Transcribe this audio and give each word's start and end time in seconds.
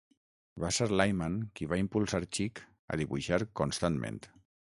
Va 0.61 0.69
ser 0.77 0.87
Lyman 0.91 1.35
qui 1.59 1.67
va 1.73 1.79
impulsar 1.81 2.21
Chic 2.39 2.63
a 2.95 2.99
dibuixar 3.03 3.41
constantment. 3.63 4.21